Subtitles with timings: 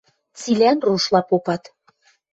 [0.39, 1.63] Цилӓн рушла попат.